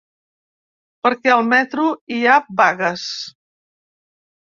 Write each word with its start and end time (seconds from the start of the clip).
Perquè 1.09 1.35
al 1.35 1.45
metro 1.53 1.87
hi 2.17 2.25
ha 2.25 2.41
vagues. 2.65 3.07